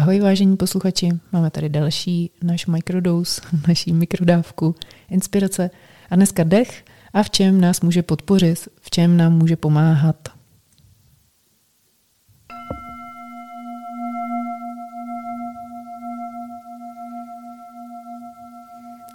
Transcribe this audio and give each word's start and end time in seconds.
Ahoj 0.00 0.20
vážení 0.20 0.56
posluchači, 0.56 1.08
máme 1.32 1.50
tady 1.50 1.68
další 1.68 2.30
náš 2.42 2.66
microdose, 2.66 3.40
naší 3.68 3.92
mikrodávku, 3.92 4.74
inspirace 5.10 5.70
a 6.10 6.16
dneska 6.16 6.44
dech 6.44 6.84
a 7.12 7.22
v 7.22 7.30
čem 7.30 7.60
nás 7.60 7.80
může 7.80 8.02
podpořit, 8.02 8.68
v 8.80 8.90
čem 8.90 9.16
nám 9.16 9.38
může 9.38 9.56
pomáhat. 9.56 10.28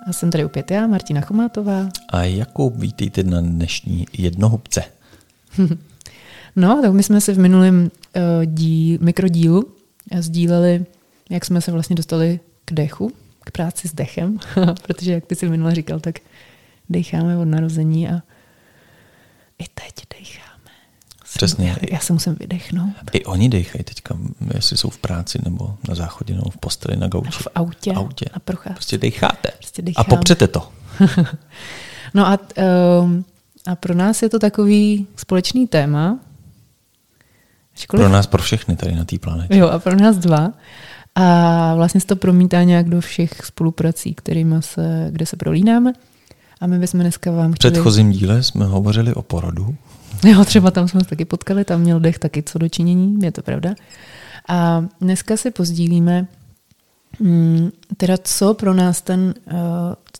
A 0.07 0.13
jsem 0.13 0.31
tady 0.31 0.45
opět 0.45 0.71
já, 0.71 0.88
Martina 0.88 1.21
Chomátová. 1.21 1.89
A 2.09 2.23
jakou 2.23 2.70
vítejte 2.70 3.23
na 3.23 3.41
dnešní 3.41 4.05
jednohubce? 4.17 4.83
no, 6.55 6.81
tak 6.81 6.93
my 6.93 7.04
jsme 7.04 7.21
si 7.21 7.33
v 7.33 7.39
minulém 7.39 7.83
uh, 7.83 8.45
dí, 8.45 8.97
mikrodílu 9.02 9.75
sdíleli, 10.19 10.85
jak 11.29 11.45
jsme 11.45 11.61
se 11.61 11.71
vlastně 11.71 11.95
dostali 11.95 12.39
k 12.66 12.73
dechu, 12.73 13.11
k 13.43 13.52
práci 13.52 13.88
s 13.88 13.93
dechem, 13.93 14.39
protože 14.88 15.11
jak 15.11 15.25
ty 15.25 15.35
si 15.35 15.49
minule 15.49 15.75
říkal, 15.75 15.99
tak 15.99 16.20
decháme 16.89 17.38
od 17.38 17.45
narození 17.45 18.09
a 18.09 18.21
i 19.59 19.63
teď 19.73 20.05
decháme. 20.20 20.45
Přesně. 21.33 21.67
Já, 21.67 21.75
já 21.91 21.99
se 21.99 22.13
musím 22.13 22.35
vydechnout. 22.35 22.94
I 23.11 23.25
oni 23.25 23.49
dechají 23.49 23.83
teďka, 23.83 24.17
jestli 24.55 24.77
jsou 24.77 24.89
v 24.89 24.97
práci 24.97 25.39
nebo 25.44 25.77
na 25.89 25.95
záchodě 25.95 26.33
nebo 26.33 26.49
v 26.49 26.58
posteli, 26.58 26.97
na 26.97 27.08
gauči. 27.08 27.44
V 27.44 27.47
autě, 27.55 27.94
v 27.94 27.97
autě. 27.97 28.25
na 28.33 28.39
procházce. 28.39 28.73
Prostě 28.73 28.97
decháte. 28.97 29.52
Prostě 29.58 29.83
a 29.95 30.03
popřete 30.03 30.47
to. 30.47 30.72
no 32.13 32.27
a, 32.27 32.39
um, 33.02 33.25
a 33.67 33.75
pro 33.75 33.94
nás 33.94 34.22
je 34.22 34.30
to 34.30 34.39
takový 34.39 35.08
společný 35.16 35.67
téma, 35.67 36.19
Školik? 37.75 38.03
Pro 38.03 38.13
nás, 38.13 38.27
pro 38.27 38.41
všechny 38.41 38.75
tady 38.75 38.95
na 38.95 39.05
té 39.05 39.20
planetě. 39.20 39.57
Jo, 39.57 39.67
a 39.67 39.79
pro 39.79 39.95
nás 39.95 40.17
dva. 40.17 40.53
A 41.16 41.75
vlastně 41.75 42.02
se 42.02 42.07
to 42.07 42.16
promítá 42.16 42.63
nějak 42.63 42.89
do 42.89 43.02
všech 43.02 43.31
spoluprací, 43.44 44.13
kterými 44.13 44.55
se, 44.59 45.08
kde 45.11 45.25
se 45.25 45.38
prolínáme. 45.38 45.94
A 46.61 46.67
my 46.67 46.80
bychom 46.80 47.00
dneska 47.00 47.31
vám 47.31 47.53
chtěli... 47.53 47.72
V 47.72 47.73
předchozím 47.73 48.11
díle 48.11 48.44
jsme 48.44 48.66
hovořili 48.66 49.13
o 49.13 49.22
porodu. 49.22 49.75
Jo, 50.23 50.45
třeba 50.45 50.72
tam 50.72 50.88
jsme 50.88 51.02
se 51.02 51.08
taky 51.08 51.25
potkali, 51.25 51.66
tam 51.66 51.81
měl 51.81 52.00
dech 52.00 52.19
taky 52.19 52.44
co 52.44 52.59
dočinění, 52.59 53.19
je 53.22 53.31
to 53.31 53.41
pravda. 53.41 53.75
A 54.47 54.85
dneska 55.02 55.38
si 55.38 55.52
pozdílíme, 55.52 56.28
mm, 57.19 57.69
teda 57.97 58.17
co 58.23 58.53
pro 58.53 58.73
nás 58.73 59.02
ten 59.02 59.33
uh, 59.45 59.53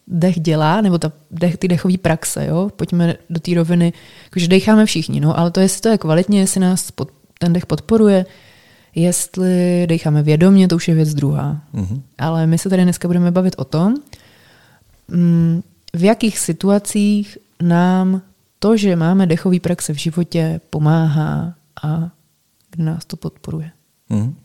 dech 0.08 0.40
dělá, 0.40 0.82
nebo 0.82 0.98
ta 0.98 1.12
dech, 1.32 1.58
ty 1.58 1.68
dechové 1.68 1.98
praxe, 1.98 2.46
jo? 2.46 2.70
Pojďme 2.76 3.16
do 3.30 3.40
té 3.40 3.54
roviny, 3.54 3.94
jakože 4.24 4.48
decháme 4.48 4.86
všichni, 4.86 5.20
no, 5.20 5.40
ale 5.40 5.52
to, 5.52 5.60
jestli 5.60 5.82
to 5.82 5.90
je 5.90 5.98
kvalitně, 5.98 6.40
jestli 6.40 6.60
nás 6.60 6.92
pod, 6.92 7.12
ten 7.40 7.54
dech 7.54 7.66
podporuje, 7.66 8.26
jestli 8.96 9.86
decháme 9.90 10.24
vědomě, 10.24 10.68
to 10.68 10.76
už 10.76 10.88
je 10.88 10.96
věc 10.96 11.14
druhá. 11.14 11.62
Mm-hmm. 11.74 12.02
Ale 12.18 12.48
my 12.48 12.58
se 12.58 12.70
tady 12.70 12.84
dneska 12.84 13.08
budeme 13.08 13.32
bavit 13.32 13.56
o 13.58 13.66
tom, 13.66 13.96
mm, 15.08 15.62
v 15.94 16.04
jakých 16.04 16.40
situacích 16.40 17.38
nám 17.62 18.22
to, 18.60 18.78
že 18.78 18.96
máme 18.96 19.28
dechové 19.28 19.60
praxe 19.60 19.94
v 19.94 19.98
životě, 19.98 20.62
pomáhá 20.70 21.56
a 21.84 22.12
kde 22.72 22.84
nás 22.84 23.06
to 23.06 23.18
podporuje. 23.18 23.72
Mm. 24.10 24.36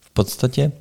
V 0.00 0.10
podstatě 0.10 0.72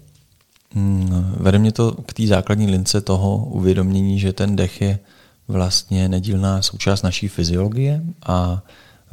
mm, 0.76 1.36
vede 1.38 1.60
mě 1.60 1.72
to 1.72 1.92
k 1.92 2.14
té 2.14 2.28
základní 2.28 2.72
lince 2.72 3.02
toho 3.02 3.46
uvědomění, 3.46 4.20
že 4.20 4.34
ten 4.34 4.56
dech 4.56 4.82
je 4.82 5.00
vlastně 5.48 6.10
nedílná 6.10 6.62
součást 6.62 7.02
naší 7.02 7.28
fyziologie 7.28 8.04
a 8.26 8.64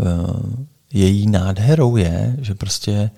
e, 0.01 0.05
její 0.92 1.27
nádherou 1.27 1.96
je, 1.96 2.36
že 2.41 2.55
prostě 2.55 3.10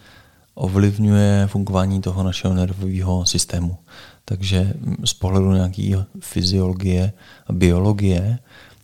ovlivňuje 0.55 1.47
fungování 1.47 2.01
toho 2.01 2.23
našeho 2.23 2.55
nervového 2.55 3.27
systému. 3.27 3.77
Takže 4.25 4.75
z 5.05 5.13
pohledu 5.13 5.53
nějaké 5.53 6.05
fyziologie 6.21 7.13
a 7.47 7.53
biologie, 7.53 8.39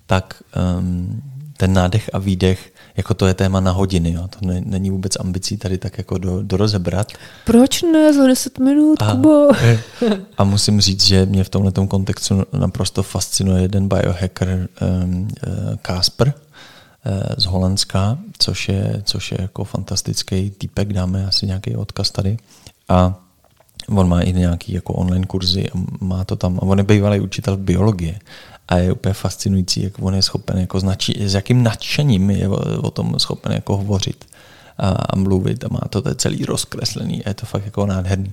tak 0.07 0.43
um, 0.79 1.23
ten 1.57 1.73
nádech 1.73 2.11
a 2.13 2.19
výdech, 2.19 2.73
jako 2.97 3.15
to 3.15 3.27
je 3.27 3.35
téma 3.35 3.61
na 3.61 3.71
hodiny, 3.71 4.13
jo. 4.13 4.29
to 4.29 4.47
ne, 4.47 4.63
není 4.65 4.91
vůbec 4.91 5.17
ambicí 5.17 5.57
tady 5.57 5.79
tak 5.79 5.99
jako 5.99 6.19
do, 6.19 6.43
do 6.43 6.57
rozebrat. 6.57 7.13
Proč 7.45 7.83
ne 7.83 8.13
za 8.13 8.27
10 8.27 8.59
minut, 8.59 9.03
a, 9.03 9.13
Kubo? 9.13 9.49
a 10.39 10.45
musím 10.45 10.81
říct, 10.81 11.05
že 11.05 11.27
mě 11.27 11.45
v 11.45 11.49
tomto 11.49 11.87
kontextu 11.87 12.43
naprosto 12.59 13.03
fascinuje 13.03 13.63
jeden 13.63 13.89
biohacker 13.89 14.69
um, 15.05 15.29
Kasper, 15.83 16.35
z 17.37 17.45
Holandska, 17.45 18.19
což 18.39 18.69
je, 18.69 19.03
což 19.05 19.33
je 19.33 19.39
jako 19.41 19.65
fantastický 19.65 20.51
týpek, 20.51 20.93
dáme 20.93 21.27
asi 21.27 21.47
nějaký 21.47 21.77
odkaz 21.77 22.11
tady. 22.11 22.37
A 22.89 23.15
on 23.89 24.09
má 24.09 24.21
i 24.21 24.33
nějaký 24.33 24.73
jako 24.73 24.93
online 24.93 25.27
kurzy, 25.27 25.67
má 26.01 26.25
to 26.25 26.37
tam. 26.37 26.59
A 26.59 26.63
on 26.63 26.79
je 26.79 26.85
bývalý 26.85 27.21
učitel 27.21 27.57
biologie. 27.57 28.19
A 28.69 28.77
je 28.77 28.93
úplně 28.93 29.15
fascinující, 29.15 29.83
jak 29.83 29.93
on 30.03 30.15
je 30.15 30.23
schopen, 30.23 30.59
jako 30.59 30.81
značí, 30.81 31.29
s 31.29 31.35
jakým 31.35 31.63
nadšením 31.63 32.31
je 32.31 32.49
o, 32.49 32.83
o 32.83 32.91
tom 32.91 33.15
schopen 33.19 33.53
jako 33.53 33.77
hovořit 33.77 34.25
a, 34.79 34.89
a 34.89 35.17
mluvit 35.17 35.65
a 35.65 35.69
má 35.71 35.81
to 35.91 36.03
celý 36.15 36.45
rozkreslený 36.45 37.25
a 37.25 37.29
je 37.29 37.35
to 37.35 37.47
fakt 37.47 37.65
jako 37.65 37.87
nádherný. 37.87 38.33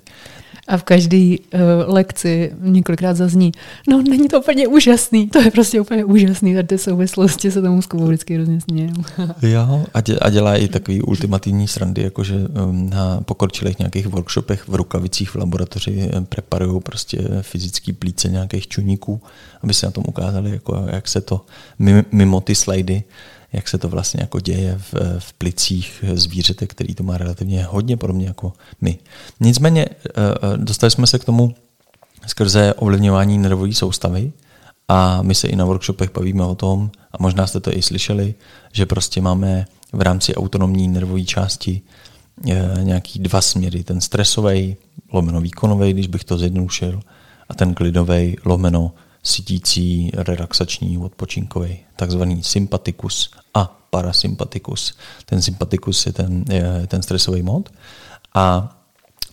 A 0.67 0.77
v 0.77 0.83
každé 0.83 1.17
uh, 1.17 1.59
lekci 1.93 2.51
několikrát 2.59 3.13
zazní, 3.13 3.51
no 3.87 4.01
není 4.01 4.27
to 4.27 4.39
úplně 4.39 4.67
úžasný, 4.67 5.27
to 5.27 5.41
je 5.41 5.51
prostě 5.51 5.81
úplně 5.81 6.05
úžasný, 6.05 6.53
tady 6.53 6.67
ty 6.67 6.77
souvislosti 6.77 7.51
se 7.51 7.61
tomu 7.61 7.81
zkubu 7.81 8.07
vždycky 8.07 8.35
hrozně 8.35 8.93
jo, 9.41 9.85
a, 9.93 10.01
dě, 10.01 10.17
a 10.21 10.29
dělá 10.29 10.55
i 10.55 10.67
takový 10.67 11.01
ultimativní 11.01 11.67
srandy, 11.67 12.01
jakože 12.01 12.35
um, 12.35 12.89
na 12.89 13.21
pokročilých 13.21 13.79
nějakých 13.79 14.07
workshopech 14.07 14.67
v 14.67 14.75
rukavicích 14.75 15.29
v 15.29 15.35
laboratoři 15.35 16.09
eh, 16.13 16.21
preparují 16.21 16.81
prostě 16.81 17.17
fyzický 17.41 17.93
plíce 17.93 18.29
nějakých 18.29 18.67
čuníků, 18.67 19.21
aby 19.63 19.73
se 19.73 19.85
na 19.85 19.91
tom 19.91 20.03
ukázali, 20.07 20.51
jako, 20.51 20.85
jak 20.91 21.07
se 21.07 21.21
to 21.21 21.45
mimo 22.11 22.41
ty 22.41 22.55
slajdy 22.55 23.03
jak 23.55 23.67
se 23.67 23.77
to 23.77 23.89
vlastně 23.89 24.19
jako 24.21 24.39
děje 24.39 24.77
v, 24.77 25.19
v 25.19 25.33
plicích 25.33 26.03
zvířete, 26.13 26.67
který 26.67 26.95
to 26.95 27.03
má 27.03 27.17
relativně 27.17 27.63
hodně 27.63 27.97
podobně 27.97 28.27
jako 28.27 28.53
my. 28.81 28.97
Nicméně 29.39 29.85
eh, 29.85 30.11
eh, 30.17 30.57
dostali 30.57 30.91
jsme 30.91 31.07
se 31.07 31.19
k 31.19 31.25
tomu 31.25 31.55
skrze 32.27 32.73
ovlivňování 32.73 33.37
nervové 33.37 33.73
soustavy 33.73 34.31
a 34.87 35.21
my 35.21 35.35
se 35.35 35.47
i 35.47 35.55
na 35.55 35.65
workshopech 35.65 36.13
bavíme 36.13 36.43
o 36.43 36.55
tom, 36.55 36.91
a 37.11 37.17
možná 37.19 37.47
jste 37.47 37.59
to 37.59 37.77
i 37.77 37.81
slyšeli, 37.81 38.35
že 38.73 38.85
prostě 38.85 39.21
máme 39.21 39.65
v 39.93 40.01
rámci 40.01 40.35
autonomní 40.35 40.87
nervové 40.87 41.23
části 41.23 41.81
eh, 42.51 42.71
nějaký 42.83 43.19
dva 43.19 43.41
směry. 43.41 43.83
Ten 43.83 44.01
stresový, 44.01 44.75
lomeno 45.13 45.41
výkonový, 45.41 45.93
když 45.93 46.07
bych 46.07 46.23
to 46.23 46.37
zjednodušil, 46.37 46.99
a 47.49 47.53
ten 47.53 47.73
klidový, 47.73 48.35
lomeno 48.45 48.91
sítící, 49.25 50.11
relaxační, 50.13 50.97
odpočinkový, 50.97 51.77
takzvaný 51.95 52.43
sympatikus 52.43 53.31
a 53.53 53.81
parasympatikus. 53.89 54.97
Ten 55.25 55.41
sympatikus 55.41 56.05
je 56.05 56.13
ten, 56.13 56.45
je 56.49 56.87
ten 56.87 57.01
stresový 57.01 57.41
mod 57.41 57.69
a 58.33 58.75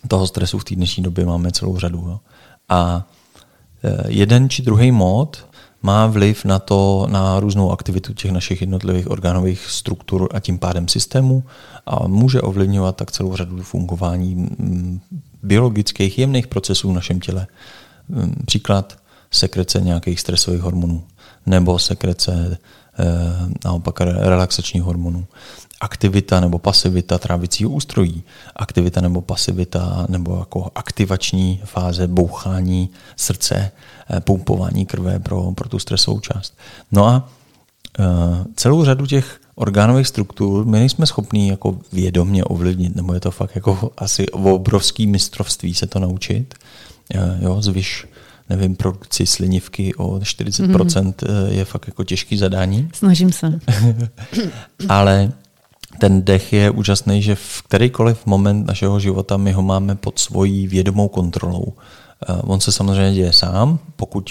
toho 0.07 0.27
stresu 0.27 0.59
v 0.59 0.63
té 0.63 0.75
dnešní 0.75 1.03
době 1.03 1.25
máme 1.25 1.51
celou 1.51 1.77
řadu. 1.77 1.97
Jo. 1.97 2.19
A 2.69 3.07
e, 3.83 4.11
jeden 4.11 4.49
či 4.49 4.61
druhý 4.61 4.91
mod 4.91 5.47
má 5.81 6.07
vliv 6.07 6.45
na 6.45 6.59
to, 6.59 7.07
na 7.09 7.39
různou 7.39 7.71
aktivitu 7.71 8.13
těch 8.13 8.31
našich 8.31 8.61
jednotlivých 8.61 9.11
orgánových 9.11 9.65
struktur 9.65 10.29
a 10.33 10.39
tím 10.39 10.59
pádem 10.59 10.87
systému 10.87 11.43
a 11.85 12.07
může 12.07 12.41
ovlivňovat 12.41 12.95
tak 12.95 13.11
celou 13.11 13.35
řadu 13.35 13.63
fungování 13.63 14.49
biologických 15.43 16.19
jemných 16.19 16.47
procesů 16.47 16.89
v 16.89 16.95
našem 16.95 17.19
těle. 17.19 17.47
Příklad, 18.45 18.97
sekrece 19.33 19.81
nějakých 19.81 20.19
stresových 20.19 20.61
hormonů 20.61 21.03
nebo 21.45 21.79
sekrece 21.79 22.57
eh, 22.99 23.05
naopak 23.65 24.01
relaxačních 24.01 24.83
hormonů. 24.83 25.25
Aktivita 25.81 26.39
nebo 26.39 26.59
pasivita 26.59 27.17
trávicího 27.17 27.69
ústrojí, 27.69 28.23
aktivita 28.55 29.01
nebo 29.01 29.21
pasivita 29.21 30.05
nebo 30.09 30.37
jako 30.37 30.71
aktivační 30.75 31.61
fáze 31.65 32.07
bouchání 32.07 32.89
srdce, 33.15 33.71
eh, 34.09 34.19
pumpování 34.19 34.85
krve 34.85 35.19
pro, 35.19 35.51
pro 35.51 35.69
tu 35.69 35.79
stresovou 35.79 36.19
část. 36.19 36.57
No 36.91 37.05
a 37.07 37.29
eh, 37.99 38.03
celou 38.55 38.85
řadu 38.85 39.05
těch 39.05 39.39
orgánových 39.55 40.07
struktur 40.07 40.65
my 40.65 40.79
nejsme 40.79 41.05
schopní 41.05 41.47
jako 41.47 41.77
vědomně 41.91 42.43
ovlivnit, 42.43 42.95
nebo 42.95 43.13
je 43.13 43.19
to 43.19 43.31
fakt 43.31 43.55
jako 43.55 43.91
asi 43.97 44.29
obrovský 44.29 45.07
mistrovství 45.07 45.73
se 45.73 45.87
to 45.87 45.99
naučit. 45.99 46.53
Jo, 47.41 47.61
zvyš 47.61 48.07
nevím, 48.49 48.75
produkci 48.75 49.25
slinivky 49.25 49.95
o 49.95 50.19
40% 50.19 50.73
mm-hmm. 50.75 51.47
je 51.47 51.65
fakt 51.65 51.87
jako 51.87 52.03
těžký 52.03 52.37
zadání. 52.37 52.89
Snažím 52.93 53.31
se. 53.31 53.59
Ale 54.89 55.31
ten 55.99 56.23
dech 56.23 56.53
je 56.53 56.69
úžasný, 56.69 57.21
že 57.21 57.35
v 57.35 57.61
kterýkoliv 57.61 58.25
moment 58.25 58.67
našeho 58.67 58.99
života 58.99 59.37
my 59.37 59.51
ho 59.51 59.61
máme 59.61 59.95
pod 59.95 60.19
svojí 60.19 60.67
vědomou 60.67 61.07
kontrolou. 61.07 61.73
Eh, 62.29 62.33
on 62.41 62.59
se 62.59 62.71
samozřejmě 62.71 63.13
děje 63.13 63.33
sám, 63.33 63.79
pokud 63.95 64.29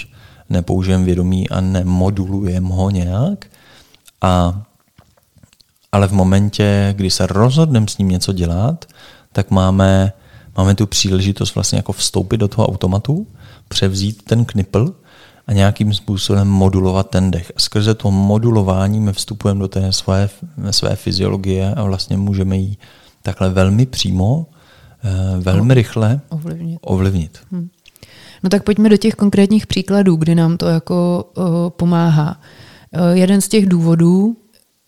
nepoužijeme 0.51 1.05
vědomí 1.05 1.51
a 1.51 1.61
nemodulujeme 1.61 2.69
ho 2.69 2.91
nějak. 2.91 3.47
A, 4.21 4.63
ale 5.93 6.09
v 6.09 6.13
momentě, 6.13 6.95
kdy 6.97 7.11
se 7.11 7.27
rozhodneme 7.27 7.89
s 7.89 7.99
ním 7.99 8.09
něco 8.09 8.33
dělat, 8.33 8.85
tak 9.33 9.51
máme 9.51 10.13
máme 10.57 10.75
tu 10.75 10.87
příležitost 10.87 11.55
vlastně 11.55 11.79
jako 11.79 11.93
vstoupit 11.93 12.37
do 12.37 12.49
toho 12.49 12.69
automatu, 12.69 13.27
převzít 13.73 14.23
ten 14.23 14.45
knipl 14.45 14.95
a 15.47 15.53
nějakým 15.53 15.95
způsobem 15.95 16.49
modulovat 16.49 17.11
ten 17.11 17.31
dech. 17.31 17.53
A 17.57 17.61
skrze 17.61 17.95
to 17.95 18.11
modulování 18.11 19.01
my 19.01 19.13
vstupujeme 19.13 19.61
do 19.61 19.69
té 19.69 19.93
své, 19.93 20.29
své 20.71 20.97
fyziologie 20.97 21.75
a 21.75 21.83
vlastně 21.85 22.17
můžeme 22.17 22.57
ji 22.57 22.77
takhle 23.23 23.51
velmi 23.51 23.87
přímo, 23.87 24.47
eh, 25.05 25.41
velmi 25.41 25.75
rychle 25.75 26.21
ovlivnit. 26.29 26.79
ovlivnit. 26.83 27.39
Hmm. 27.53 27.69
No 28.43 28.51
tak 28.51 28.63
pojďme 28.63 28.89
do 28.89 28.97
těch 28.97 29.15
konkrétních 29.15 29.67
příkladů, 29.67 30.17
kdy 30.17 30.35
nám 30.35 30.57
to 30.57 30.67
jako 30.67 31.31
uh, 31.37 31.45
pomáhá. 31.71 32.41
Uh, 32.97 33.17
jeden 33.17 33.41
z 33.41 33.49
těch 33.49 33.67
důvodů, 33.67 34.37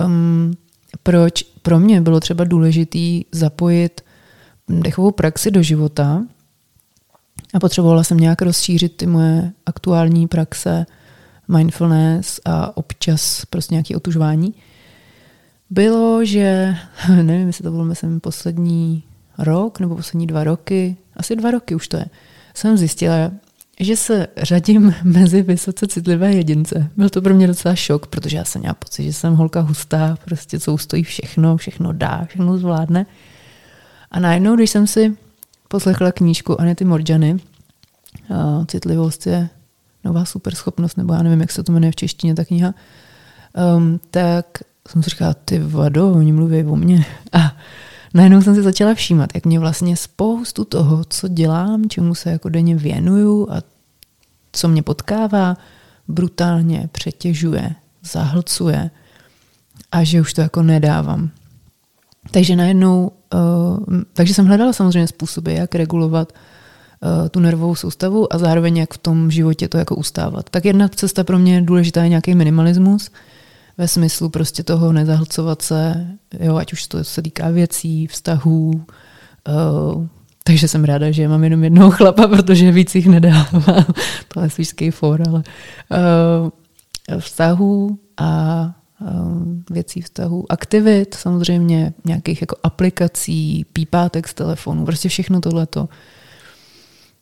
um, 0.04 0.52
proč 1.02 1.42
pro 1.62 1.80
mě 1.80 2.00
bylo 2.00 2.20
třeba 2.20 2.44
důležitý 2.44 3.24
zapojit 3.32 4.00
dechovou 4.68 5.10
praxi 5.10 5.50
do 5.50 5.62
života 5.62 6.22
a 7.54 7.60
potřebovala 7.60 8.04
jsem 8.04 8.16
nějak 8.16 8.42
rozšířit 8.42 8.96
ty 8.96 9.06
moje 9.06 9.52
aktuální 9.66 10.28
praxe, 10.28 10.86
mindfulness 11.48 12.40
a 12.44 12.76
občas 12.76 13.44
prostě 13.44 13.74
nějaké 13.74 13.96
otužování, 13.96 14.54
bylo, 15.70 16.24
že 16.24 16.76
nevím, 17.22 17.46
jestli 17.46 17.62
to 17.62 17.70
bylo 17.70 17.84
myslím 17.84 18.20
poslední 18.20 19.02
rok 19.38 19.80
nebo 19.80 19.96
poslední 19.96 20.26
dva 20.26 20.44
roky, 20.44 20.96
asi 21.16 21.36
dva 21.36 21.50
roky 21.50 21.74
už 21.74 21.88
to 21.88 21.96
je, 21.96 22.06
jsem 22.54 22.76
zjistila, 22.76 23.30
že 23.80 23.96
se 23.96 24.26
řadím 24.36 24.94
mezi 25.02 25.42
vysoce 25.42 25.86
citlivé 25.86 26.32
jedince. 26.32 26.90
Byl 26.96 27.08
to 27.08 27.22
pro 27.22 27.34
mě 27.34 27.46
docela 27.46 27.74
šok, 27.74 28.06
protože 28.06 28.36
já 28.36 28.44
jsem 28.44 28.60
měla 28.60 28.74
pocit, 28.74 29.04
že 29.04 29.12
jsem 29.12 29.34
holka 29.34 29.60
hustá, 29.60 30.18
prostě 30.24 30.60
co 30.60 30.72
ustojí 30.72 31.02
všechno, 31.02 31.56
všechno 31.56 31.92
dá, 31.92 32.24
všechno 32.24 32.58
zvládne. 32.58 33.06
A 34.10 34.20
najednou, 34.20 34.56
když 34.56 34.70
jsem 34.70 34.86
si 34.86 35.16
poslechla 35.74 36.12
knížku 36.12 36.60
Anety 36.60 36.84
Morjany, 36.84 37.36
Citlivost 38.66 39.26
je 39.26 39.48
nová 40.04 40.24
superschopnost, 40.24 40.96
nebo 40.96 41.12
já 41.12 41.22
nevím, 41.22 41.40
jak 41.40 41.52
se 41.52 41.62
to 41.62 41.72
jmenuje 41.72 41.92
v 41.92 41.96
češtině, 41.96 42.34
ta 42.34 42.44
kniha, 42.44 42.74
um, 43.76 44.00
tak 44.10 44.46
jsem 44.88 45.02
si 45.02 45.10
říkala, 45.10 45.34
ty 45.34 45.58
vado, 45.58 46.12
oni 46.12 46.32
mluví 46.32 46.64
o 46.64 46.76
mně. 46.76 47.06
A 47.32 47.56
najednou 48.14 48.42
jsem 48.42 48.54
si 48.54 48.62
začala 48.62 48.94
všímat, 48.94 49.30
jak 49.34 49.46
mě 49.46 49.58
vlastně 49.58 49.96
spoustu 49.96 50.64
toho, 50.64 51.04
co 51.04 51.28
dělám, 51.28 51.88
čemu 51.88 52.14
se 52.14 52.30
jako 52.30 52.48
denně 52.48 52.76
věnuju 52.76 53.48
a 53.50 53.62
co 54.52 54.68
mě 54.68 54.82
potkává, 54.82 55.56
brutálně 56.08 56.88
přetěžuje, 56.92 57.74
zahlcuje 58.02 58.90
a 59.92 60.04
že 60.04 60.20
už 60.20 60.34
to 60.34 60.40
jako 60.40 60.62
nedávám. 60.62 61.30
Takže 62.30 62.56
najednou, 62.56 63.10
uh, 63.34 64.00
takže 64.12 64.34
jsem 64.34 64.46
hledala 64.46 64.72
samozřejmě 64.72 65.06
způsoby, 65.06 65.54
jak 65.54 65.74
regulovat 65.74 66.32
uh, 66.32 67.28
tu 67.28 67.40
nervovou 67.40 67.74
soustavu 67.74 68.32
a 68.32 68.38
zároveň 68.38 68.76
jak 68.76 68.94
v 68.94 68.98
tom 68.98 69.30
životě 69.30 69.68
to 69.68 69.78
jako 69.78 69.96
ustávat. 69.96 70.50
Tak 70.50 70.64
jedna 70.64 70.88
cesta 70.88 71.24
pro 71.24 71.38
mě 71.38 71.62
důležitá 71.62 72.02
je 72.02 72.08
nějaký 72.08 72.34
minimalismus, 72.34 73.10
ve 73.78 73.88
smyslu 73.88 74.28
prostě 74.28 74.62
toho 74.62 74.92
nezahlcovat 74.92 75.62
se, 75.62 76.06
jo, 76.40 76.56
ať 76.56 76.72
už 76.72 76.86
to 76.86 77.04
se 77.04 77.22
týká 77.22 77.50
věcí, 77.50 78.06
vztahů, 78.06 78.84
uh, 79.48 80.06
takže 80.44 80.68
jsem 80.68 80.84
ráda, 80.84 81.10
že 81.10 81.28
mám 81.28 81.44
jenom 81.44 81.64
jednoho 81.64 81.90
chlapa, 81.90 82.28
protože 82.36 82.72
víc 82.72 82.94
jich 82.94 83.06
nedávám. 83.06 83.64
to 84.28 84.40
je 84.40 84.50
svýský 84.50 84.90
for, 84.90 85.22
ale 85.28 85.42
uh, 85.90 87.20
vztahů 87.20 87.98
a 88.16 88.74
věcí 89.74 90.00
vztahů, 90.00 90.52
aktivit, 90.52 91.14
samozřejmě 91.14 91.92
nějakých 92.04 92.40
jako 92.40 92.56
aplikací, 92.62 93.66
pípátek 93.72 94.28
z 94.28 94.34
telefonu, 94.34 94.84
prostě 94.84 95.08
všechno 95.08 95.40
tohleto, 95.40 95.88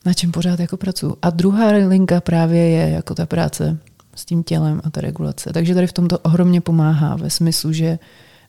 na 0.06 0.12
čem 0.14 0.32
pořád 0.32 0.60
jako 0.60 0.76
pracuji. 0.76 1.16
A 1.22 1.30
druhá 1.30 1.70
linka 1.70 2.20
právě 2.20 2.68
je 2.68 2.90
jako 2.90 3.14
ta 3.14 3.26
práce 3.26 3.78
s 4.14 4.24
tím 4.24 4.42
tělem 4.42 4.80
a 4.84 4.90
ta 4.90 5.00
regulace. 5.00 5.50
Takže 5.52 5.74
tady 5.74 5.86
v 5.86 5.92
tomto 5.92 6.18
ohromně 6.18 6.60
pomáhá 6.60 7.16
ve 7.16 7.30
smyslu, 7.30 7.72
že 7.72 7.98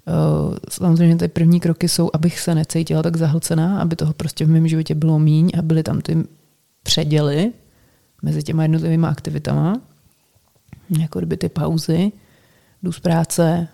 uh, 0.07 0.55
samozřejmě 0.69 1.15
ty 1.15 1.27
první 1.27 1.59
kroky 1.59 1.89
jsou, 1.89 2.09
abych 2.13 2.39
se 2.39 2.55
necítila 2.55 3.03
tak 3.03 3.17
zahlcená, 3.17 3.81
aby 3.81 3.95
toho 3.95 4.13
prostě 4.13 4.45
v 4.45 4.49
mém 4.49 4.67
životě 4.67 4.95
bylo 4.95 5.19
míň 5.19 5.51
a 5.59 5.61
byly 5.61 5.83
tam 5.83 6.01
ty 6.01 6.17
předěly 6.83 7.51
mezi 8.21 8.43
těma 8.43 8.63
jednotlivými 8.63 9.07
aktivitama, 9.07 9.81
jako 10.99 11.19
kdyby 11.19 11.37
ty 11.37 11.49
pauzy, 11.49 12.11
jdu 12.83 12.91
z 12.91 12.99
práce, 12.99 13.67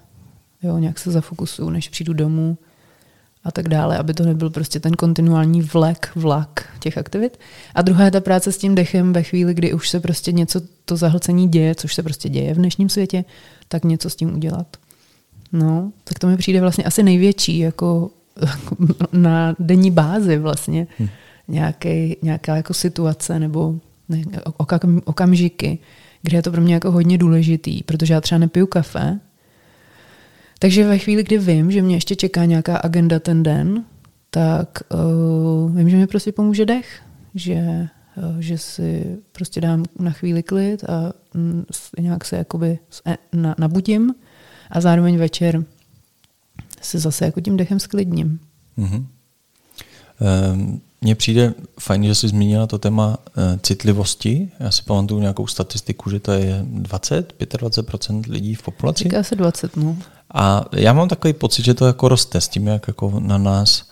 jo, 0.63 0.77
nějak 0.77 0.99
se 0.99 1.11
zafokusuju, 1.11 1.69
než 1.69 1.89
přijdu 1.89 2.13
domů 2.13 2.57
a 3.43 3.51
tak 3.51 3.67
dále, 3.67 3.97
aby 3.97 4.13
to 4.13 4.23
nebyl 4.23 4.49
prostě 4.49 4.79
ten 4.79 4.93
kontinuální 4.93 5.61
vlek, 5.61 6.11
vlak 6.15 6.69
těch 6.79 6.97
aktivit. 6.97 7.39
A 7.75 7.81
druhá 7.81 8.05
je 8.05 8.11
ta 8.11 8.21
práce 8.21 8.51
s 8.51 8.57
tím 8.57 8.75
dechem 8.75 9.13
ve 9.13 9.23
chvíli, 9.23 9.53
kdy 9.53 9.73
už 9.73 9.89
se 9.89 9.99
prostě 9.99 10.31
něco, 10.31 10.61
to 10.85 10.97
zahlcení 10.97 11.47
děje, 11.47 11.75
což 11.75 11.95
se 11.95 12.03
prostě 12.03 12.29
děje 12.29 12.53
v 12.53 12.57
dnešním 12.57 12.89
světě, 12.89 13.25
tak 13.67 13.85
něco 13.85 14.09
s 14.09 14.15
tím 14.15 14.35
udělat. 14.35 14.77
No, 15.51 15.91
tak 16.03 16.19
to 16.19 16.27
mi 16.27 16.37
přijde 16.37 16.61
vlastně 16.61 16.83
asi 16.83 17.03
největší, 17.03 17.59
jako 17.59 18.11
na 19.13 19.55
denní 19.59 19.91
bázi 19.91 20.37
vlastně, 20.37 20.87
hmm. 20.99 21.09
nějaký, 21.47 22.17
nějaká 22.21 22.55
jako 22.55 22.73
situace 22.73 23.39
nebo 23.39 23.75
ne, 24.09 24.23
okam, 24.57 25.01
okamžiky, 25.05 25.79
kde 26.21 26.37
je 26.37 26.41
to 26.41 26.51
pro 26.51 26.61
mě 26.61 26.73
jako 26.73 26.91
hodně 26.91 27.17
důležitý, 27.17 27.83
protože 27.83 28.13
já 28.13 28.21
třeba 28.21 28.39
nepiju 28.39 28.67
kafe, 28.67 29.19
takže 30.59 30.87
ve 30.87 30.97
chvíli, 30.97 31.23
kdy 31.23 31.37
vím, 31.37 31.71
že 31.71 31.81
mě 31.81 31.95
ještě 31.95 32.15
čeká 32.15 32.45
nějaká 32.45 32.77
agenda 32.77 33.19
ten 33.19 33.43
den, 33.43 33.85
tak 34.29 34.79
uh, 34.93 35.75
vím, 35.75 35.89
že 35.89 35.97
mi 35.97 36.07
prostě 36.07 36.31
pomůže 36.31 36.65
dech, 36.65 37.01
že, 37.35 37.87
uh, 38.17 38.39
že 38.39 38.57
si 38.57 39.17
prostě 39.31 39.61
dám 39.61 39.85
na 39.99 40.11
chvíli 40.11 40.43
klid 40.43 40.83
a 40.83 41.13
mm, 41.33 41.65
nějak 41.99 42.25
se 42.25 42.37
jakoby 42.37 42.79
e, 43.05 43.17
na, 43.33 43.55
nabudím 43.57 44.15
a 44.69 44.81
zároveň 44.81 45.17
večer 45.17 45.63
se 46.81 46.99
zase 46.99 47.25
jako 47.25 47.41
tím 47.41 47.57
dechem 47.57 47.79
sklidním. 47.79 48.39
Mm-hmm. 48.77 49.05
Um, 50.53 50.81
mně 51.01 51.15
přijde 51.15 51.53
fajn, 51.79 52.03
že 52.03 52.15
jsi 52.15 52.27
zmínila 52.27 52.67
to 52.67 52.77
téma 52.77 53.17
citlivosti. 53.61 54.51
Já 54.59 54.71
si 54.71 54.83
pamatuju 54.83 55.21
nějakou 55.21 55.47
statistiku, 55.47 56.09
že 56.09 56.19
to 56.19 56.31
je 56.31 56.65
20-25% 56.73 58.23
lidí 58.29 58.55
v 58.55 58.61
populaci. 58.61 59.03
Říká 59.03 59.23
se 59.23 59.35
20, 59.35 59.75
no. 59.75 59.97
A 60.33 60.65
já 60.71 60.93
mám 60.93 61.07
takový 61.07 61.33
pocit, 61.33 61.65
že 61.65 61.73
to 61.73 61.85
jako 61.85 62.07
roste 62.07 62.41
s 62.41 62.47
tím, 62.47 62.67
jak 62.67 62.87
jako 62.87 63.19
na 63.19 63.37
nás 63.37 63.83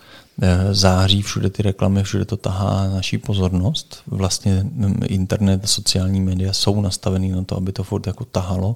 eh, 0.42 0.74
září 0.74 1.22
všude 1.22 1.50
ty 1.50 1.64
reklamy, 1.64 2.04
všude 2.04 2.26
to 2.26 2.38
tahá 2.38 2.88
naší 2.88 3.18
pozornost. 3.18 4.02
Vlastně 4.08 4.64
mm, 4.64 5.00
internet, 5.06 5.70
sociální 5.70 6.22
média 6.22 6.54
jsou 6.54 6.82
nastavený 6.82 7.32
na 7.32 7.44
to, 7.44 7.58
aby 7.58 7.72
to 7.72 7.84
furt 7.84 8.08
jako 8.08 8.26
tahalo 8.26 8.76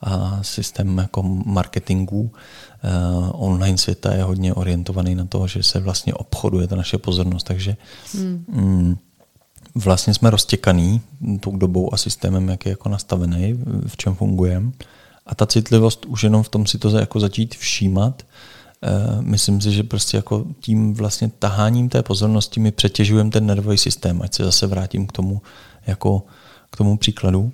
a 0.00 0.38
systém 0.42 0.98
jako 0.98 1.22
marketingu 1.44 2.20
uh, 2.20 2.30
online 3.32 3.78
světa 3.78 4.14
je 4.14 4.22
hodně 4.22 4.54
orientovaný 4.54 5.14
na 5.14 5.24
to, 5.24 5.46
že 5.46 5.62
se 5.62 5.80
vlastně 5.80 6.14
obchoduje 6.14 6.66
ta 6.66 6.76
naše 6.76 6.98
pozornost, 6.98 7.44
takže 7.44 7.76
hmm. 8.14 8.44
mm, 8.48 8.96
vlastně 9.74 10.14
jsme 10.14 10.30
roztěkaný 10.30 11.00
tou 11.40 11.56
dobou 11.56 11.94
a 11.94 11.96
systémem, 11.96 12.48
jak 12.48 12.66
je 12.66 12.70
jako 12.70 12.88
nastavený, 12.88 13.58
v 13.86 13.96
čem 13.96 14.14
fungujeme. 14.14 14.70
A 15.30 15.34
ta 15.34 15.46
citlivost 15.46 16.04
už 16.06 16.22
jenom 16.22 16.42
v 16.42 16.48
tom 16.48 16.66
si 16.66 16.78
to 16.78 16.98
jako 16.98 17.20
začít 17.20 17.54
všímat, 17.54 18.22
Uh, 18.82 19.22
myslím 19.22 19.60
si, 19.60 19.72
že 19.72 19.82
prostě 19.82 20.16
jako 20.16 20.44
tím 20.60 20.94
vlastně 20.94 21.30
taháním 21.38 21.88
té 21.88 22.02
pozornosti 22.02 22.60
my 22.60 22.72
přetěžujeme 22.72 23.30
ten 23.30 23.46
nervový 23.46 23.78
systém, 23.78 24.22
ať 24.22 24.34
se 24.34 24.44
zase 24.44 24.66
vrátím 24.66 25.06
k 25.06 25.12
tomu 25.12 25.42
jako 25.86 26.22
k 26.70 26.76
tomu 26.76 26.96
příkladu 26.96 27.52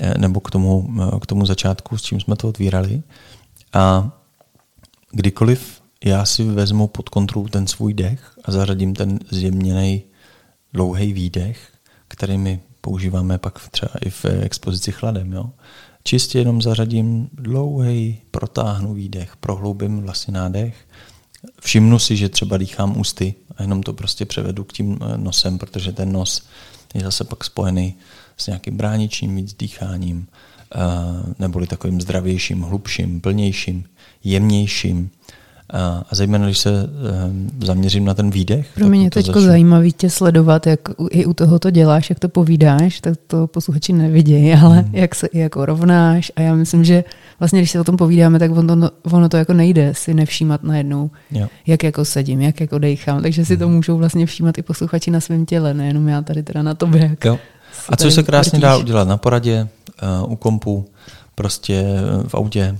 eh, 0.00 0.18
nebo 0.18 0.40
k 0.40 0.50
tomu, 0.50 0.90
eh, 1.02 1.20
k 1.20 1.26
tomu 1.26 1.46
začátku, 1.46 1.98
s 1.98 2.02
čím 2.02 2.20
jsme 2.20 2.36
to 2.36 2.48
otvírali. 2.48 3.02
A 3.72 4.10
kdykoliv 5.10 5.80
já 6.04 6.24
si 6.24 6.44
vezmu 6.44 6.86
pod 6.88 7.08
kontrolu 7.08 7.48
ten 7.48 7.66
svůj 7.66 7.94
dech 7.94 8.32
a 8.44 8.52
zařadím 8.52 8.94
ten 8.94 9.18
zjemněný 9.30 10.02
dlouhý 10.72 11.12
výdech, 11.12 11.68
který 12.08 12.38
my 12.38 12.60
používáme 12.80 13.38
pak 13.38 13.68
třeba 13.68 13.92
i 14.00 14.10
v 14.10 14.24
expozici 14.24 14.92
chladem, 14.92 15.32
jo? 15.32 15.50
Čistě 16.10 16.38
jenom 16.38 16.62
zařadím 16.62 17.28
dlouhý, 17.32 18.18
protáhnu 18.30 18.94
výdech, 18.94 19.36
prohloubím 19.36 20.00
vlastně 20.00 20.32
nádech, 20.32 20.74
všimnu 21.60 21.98
si, 21.98 22.16
že 22.16 22.28
třeba 22.28 22.56
dýchám 22.56 23.00
ústy 23.00 23.34
a 23.56 23.62
jenom 23.62 23.82
to 23.82 23.92
prostě 23.92 24.24
převedu 24.24 24.64
k 24.64 24.72
tím 24.72 24.98
eh, 25.00 25.18
nosem, 25.18 25.58
protože 25.58 25.92
ten 25.92 26.12
nos 26.12 26.42
je 26.94 27.00
zase 27.00 27.24
pak 27.24 27.44
spojený 27.44 27.94
s 28.36 28.46
nějakým 28.46 28.76
bráničním 28.76 29.36
víc 29.36 29.54
dýcháním, 29.54 30.26
eh, 30.74 30.78
neboli 31.38 31.66
takovým 31.66 32.00
zdravějším, 32.00 32.60
hlubším, 32.62 33.20
plnějším, 33.20 33.84
jemnějším. 34.24 35.10
A, 35.72 36.04
zejména, 36.10 36.44
když 36.44 36.58
se 36.58 36.70
um, 36.70 37.50
zaměřím 37.64 38.04
na 38.04 38.14
ten 38.14 38.30
výdech. 38.30 38.68
Pro 38.74 38.88
mě 38.88 39.04
je 39.04 39.10
teď 39.10 39.26
začnu... 39.26 39.42
zajímavý 39.42 39.92
tě 39.92 40.10
sledovat, 40.10 40.66
jak 40.66 40.80
i 41.10 41.26
u 41.26 41.32
toho 41.32 41.58
to 41.58 41.70
děláš, 41.70 42.10
jak 42.10 42.18
to 42.18 42.28
povídáš, 42.28 43.00
tak 43.00 43.14
to 43.26 43.46
posluchači 43.46 43.92
nevidějí, 43.92 44.54
ale 44.64 44.78
hmm. 44.78 44.94
jak 44.94 45.14
se 45.14 45.26
i 45.26 45.38
jako 45.38 45.66
rovnáš. 45.66 46.32
A 46.36 46.40
já 46.40 46.54
myslím, 46.54 46.84
že 46.84 47.04
vlastně, 47.38 47.60
když 47.60 47.70
se 47.70 47.80
o 47.80 47.84
tom 47.84 47.96
povídáme, 47.96 48.38
tak 48.38 48.50
ono, 48.50 48.90
ono 49.02 49.28
to 49.28 49.36
jako 49.36 49.52
nejde 49.52 49.94
si 49.94 50.14
nevšímat 50.14 50.62
najednou, 50.62 51.10
jo. 51.30 51.48
jak 51.66 51.82
jako 51.82 52.04
sedím, 52.04 52.40
jak 52.40 52.60
jako 52.60 52.78
dejchám. 52.78 53.22
Takže 53.22 53.44
si 53.44 53.54
hmm. 53.54 53.60
to 53.60 53.68
můžou 53.68 53.98
vlastně 53.98 54.26
všímat 54.26 54.58
i 54.58 54.62
posluchači 54.62 55.10
na 55.10 55.20
svém 55.20 55.46
těle, 55.46 55.74
nejenom 55.74 56.08
já 56.08 56.22
tady 56.22 56.42
teda 56.42 56.62
na 56.62 56.74
tobě. 56.74 57.02
Jak 57.10 57.24
jo. 57.24 57.38
A 57.88 57.96
co 57.96 58.10
se 58.10 58.22
krásně 58.22 58.58
vrtíš. 58.58 58.62
dá 58.62 58.76
udělat 58.76 59.08
na 59.08 59.16
poradě, 59.16 59.68
uh, 60.22 60.32
u 60.32 60.36
kompu, 60.36 60.86
prostě 61.40 61.84
v 62.28 62.34
autě, 62.34 62.78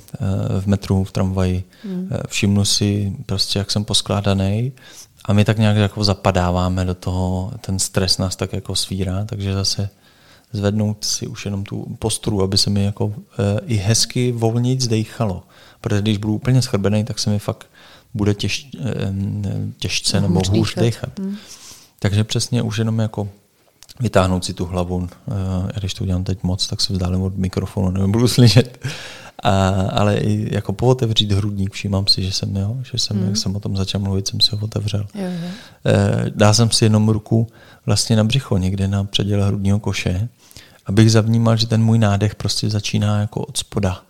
v 0.60 0.66
metru, 0.66 1.04
v 1.04 1.12
tramvaji. 1.12 1.64
Hmm. 1.84 2.08
Všimnu 2.28 2.64
si 2.64 3.12
prostě, 3.26 3.58
jak 3.58 3.70
jsem 3.70 3.84
poskládaný 3.84 4.72
a 5.24 5.32
my 5.32 5.44
tak 5.44 5.58
nějak 5.58 5.76
jako 5.76 6.04
zapadáváme 6.04 6.84
do 6.84 6.94
toho, 6.94 7.52
ten 7.60 7.78
stres 7.78 8.18
nás 8.18 8.36
tak 8.36 8.52
jako 8.52 8.76
svírá, 8.76 9.24
takže 9.24 9.54
zase 9.54 9.88
zvednout 10.52 11.04
si 11.04 11.26
už 11.26 11.44
jenom 11.44 11.64
tu 11.64 11.96
postru, 11.98 12.42
aby 12.42 12.58
se 12.58 12.70
mi 12.70 12.84
jako 12.84 13.14
i 13.66 13.76
hezky 13.76 14.32
volnit 14.32 14.80
zdejchalo. 14.80 15.42
Protože 15.80 16.02
když 16.02 16.18
budu 16.18 16.34
úplně 16.34 16.62
schrbený, 16.62 17.04
tak 17.04 17.18
se 17.18 17.30
mi 17.30 17.38
fakt 17.38 17.66
bude 18.14 18.34
těž, 18.34 18.70
těžce 19.78 20.20
nebo 20.20 20.40
hůř 20.50 20.74
dechat. 20.74 21.18
Hmm. 21.18 21.36
Takže 21.98 22.24
přesně 22.24 22.62
už 22.62 22.78
jenom 22.78 22.98
jako 22.98 23.28
vytáhnout 24.00 24.44
si 24.44 24.54
tu 24.54 24.64
hlavu. 24.64 25.08
Já 25.74 25.78
když 25.78 25.94
to 25.94 26.04
udělám 26.04 26.24
teď 26.24 26.42
moc, 26.42 26.66
tak 26.66 26.80
se 26.80 26.92
vzdálím 26.92 27.22
od 27.22 27.36
mikrofonu, 27.36 27.90
nevím, 27.90 28.12
budu 28.12 28.28
slyšet. 28.28 28.86
A, 29.42 29.68
ale 29.92 30.16
i 30.16 30.54
jako 30.54 30.72
pootevřít 30.72 31.32
hrudník, 31.32 31.72
všímám 31.72 32.06
si, 32.06 32.22
že 32.22 32.32
jsem, 32.32 32.56
jo, 32.56 32.76
že 32.92 32.98
jsem, 32.98 33.16
mm. 33.16 33.26
jak 33.26 33.36
jsem 33.36 33.56
o 33.56 33.60
tom 33.60 33.76
začal 33.76 34.00
mluvit, 34.00 34.28
jsem 34.28 34.40
si 34.40 34.56
ho 34.56 34.64
otevřel. 34.64 35.06
Jo, 35.14 35.24
jo. 35.24 35.48
Eh, 35.86 36.30
dá 36.34 36.52
jsem 36.52 36.70
si 36.70 36.84
jenom 36.84 37.08
ruku 37.08 37.46
vlastně 37.86 38.16
na 38.16 38.24
břicho, 38.24 38.56
někde 38.56 38.88
na 38.88 39.04
předěle 39.04 39.46
hrudního 39.46 39.80
koše, 39.80 40.28
abych 40.86 41.12
zavnímal, 41.12 41.56
že 41.56 41.66
ten 41.66 41.82
můj 41.82 41.98
nádech 41.98 42.34
prostě 42.34 42.70
začíná 42.70 43.20
jako 43.20 43.40
od 43.40 43.56
spoda. 43.56 44.02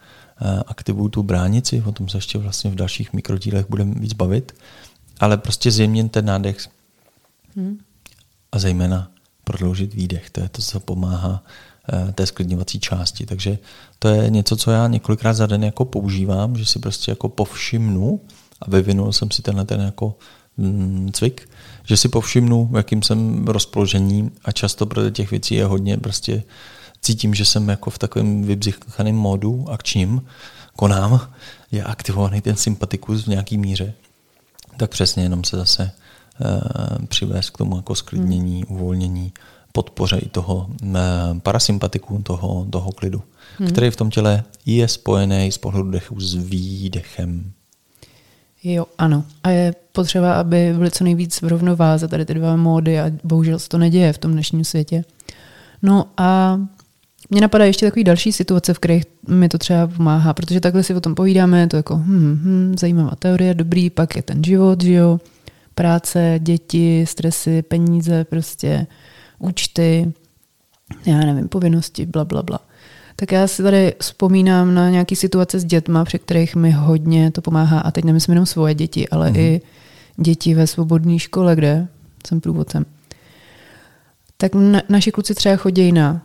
Eh, 0.42 0.62
aktivuju 0.66 1.08
tu 1.08 1.22
bránici, 1.22 1.82
o 1.86 1.92
tom 1.92 2.08
se 2.08 2.18
ještě 2.18 2.38
vlastně 2.38 2.70
v 2.70 2.74
dalších 2.74 3.12
mikrodílech 3.12 3.66
budeme 3.68 3.94
víc 3.94 4.12
bavit, 4.12 4.54
ale 5.20 5.36
prostě 5.36 5.70
zjemněn 5.70 6.08
ten 6.08 6.24
nádech 6.24 6.58
mm. 7.56 7.78
a 8.52 8.58
zejména 8.58 9.10
prodloužit 9.50 9.94
výdech. 9.94 10.30
To 10.30 10.40
je 10.40 10.48
to, 10.48 10.62
co 10.62 10.80
pomáhá 10.80 11.44
eh, 11.92 12.12
té 12.12 12.26
sklidňovací 12.26 12.80
části. 12.80 13.26
Takže 13.26 13.58
to 13.98 14.08
je 14.08 14.30
něco, 14.30 14.56
co 14.56 14.70
já 14.70 14.86
několikrát 14.86 15.32
za 15.32 15.46
den 15.46 15.64
jako 15.64 15.84
používám, 15.84 16.56
že 16.56 16.66
si 16.66 16.78
prostě 16.78 17.10
jako 17.10 17.28
povšimnu 17.28 18.20
a 18.62 18.70
vyvinul 18.70 19.12
jsem 19.12 19.30
si 19.30 19.42
tenhle 19.42 19.64
ten 19.64 19.80
jako 19.80 20.14
mm, 20.56 21.10
cvik, 21.12 21.48
že 21.84 21.96
si 21.96 22.08
povšimnu, 22.08 22.68
v 22.72 22.76
jakým 22.76 23.02
jsem 23.02 23.46
rozpoložení 23.46 24.30
a 24.44 24.52
často 24.52 24.86
pro 24.86 25.10
těch 25.10 25.30
věcí 25.30 25.54
je 25.54 25.64
hodně 25.64 25.96
prostě 25.96 26.42
cítím, 27.02 27.34
že 27.34 27.44
jsem 27.44 27.68
jako 27.68 27.90
v 27.90 27.98
takovém 27.98 28.44
vybzychaném 28.44 29.16
módu 29.16 29.66
akčním, 29.70 30.22
konám, 30.76 31.20
je 31.72 31.84
aktivovaný 31.84 32.40
ten 32.40 32.56
sympatikus 32.56 33.24
v 33.24 33.28
nějaký 33.28 33.58
míře, 33.58 33.94
tak 34.76 34.90
přesně 34.90 35.22
jenom 35.22 35.44
se 35.44 35.56
zase 35.56 35.92
přivést 37.08 37.50
k 37.50 37.58
tomu 37.58 37.76
jako 37.76 37.94
sklidnění, 37.94 38.64
hmm. 38.68 38.76
uvolnění, 38.76 39.32
podpoře 39.72 40.18
i 40.18 40.28
toho 40.28 40.66
eh, 40.84 40.98
parasympatiku, 41.42 42.20
toho, 42.22 42.66
toho 42.70 42.92
klidu, 42.92 43.22
hmm. 43.58 43.68
který 43.68 43.90
v 43.90 43.96
tom 43.96 44.10
těle 44.10 44.44
je 44.66 44.88
spojený 44.88 45.52
z 45.52 45.58
pohledu 45.58 45.90
dechu 45.90 46.20
s 46.20 46.34
výdechem. 46.34 47.52
Jo, 48.62 48.86
ano. 48.98 49.24
A 49.42 49.50
je 49.50 49.74
potřeba, 49.92 50.34
aby 50.34 50.74
byly 50.76 50.90
co 50.90 51.04
nejvíc 51.04 51.42
v 51.42 51.48
rovnováze 51.48 52.08
tady 52.08 52.24
ty 52.24 52.34
dva 52.34 52.56
módy 52.56 53.00
a 53.00 53.10
bohužel 53.24 53.58
se 53.58 53.68
to 53.68 53.78
neděje 53.78 54.12
v 54.12 54.18
tom 54.18 54.32
dnešním 54.32 54.64
světě. 54.64 55.04
No 55.82 56.04
a 56.16 56.60
mě 57.30 57.40
napadá 57.40 57.64
ještě 57.64 57.86
takový 57.86 58.04
další 58.04 58.32
situace, 58.32 58.74
v 58.74 58.78
kterých 58.78 59.04
mi 59.28 59.48
to 59.48 59.58
třeba 59.58 59.86
pomáhá, 59.86 60.34
protože 60.34 60.60
takhle 60.60 60.82
si 60.82 60.94
o 60.94 61.00
tom 61.00 61.14
povídáme, 61.14 61.68
to 61.68 61.76
jako 61.76 61.96
hm, 61.96 62.40
hm, 62.42 62.74
zajímavá 62.78 63.10
teorie, 63.18 63.54
dobrý, 63.54 63.90
pak 63.90 64.16
je 64.16 64.22
ten 64.22 64.44
život, 64.44 64.82
že 64.82 64.92
jo, 64.92 65.20
práce, 65.80 66.34
děti, 66.42 67.06
stresy, 67.06 67.62
peníze, 67.62 68.24
prostě 68.24 68.86
účty, 69.38 70.12
já 71.06 71.18
nevím, 71.18 71.48
povinnosti, 71.48 72.06
bla, 72.06 72.24
bla, 72.24 72.42
bla. 72.42 72.58
Tak 73.16 73.32
já 73.32 73.46
si 73.46 73.62
tady 73.62 73.94
vzpomínám 74.00 74.74
na 74.74 74.90
nějaké 74.90 75.16
situace 75.16 75.60
s 75.60 75.64
dětma, 75.64 76.04
při 76.04 76.18
kterých 76.18 76.56
mi 76.56 76.70
hodně 76.70 77.30
to 77.30 77.40
pomáhá. 77.40 77.80
A 77.80 77.90
teď 77.90 78.04
nemyslím 78.04 78.32
jenom 78.32 78.46
svoje 78.46 78.74
děti, 78.74 79.08
ale 79.08 79.30
mm-hmm. 79.30 79.40
i 79.40 79.60
děti 80.16 80.54
ve 80.54 80.66
svobodné 80.66 81.18
škole, 81.18 81.56
kde 81.56 81.88
jsem 82.26 82.40
průvodcem. 82.40 82.84
Tak 84.36 84.54
na, 84.54 84.82
naši 84.88 85.12
kluci 85.12 85.34
třeba 85.34 85.56
chodí 85.56 85.92
na 85.92 86.22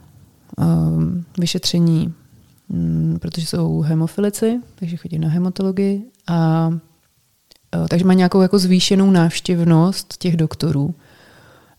um, 0.57 1.25
vyšetření, 1.39 2.13
um, 2.67 3.17
protože 3.21 3.45
jsou 3.47 3.81
hemofilici, 3.81 4.59
takže 4.75 4.97
chodí 4.97 5.19
na 5.19 5.29
hematologii 5.29 6.03
a 6.27 6.69
takže 7.89 8.05
má 8.05 8.13
nějakou 8.13 8.41
jako 8.41 8.59
zvýšenou 8.59 9.11
návštěvnost 9.11 10.17
těch 10.17 10.37
doktorů. 10.37 10.95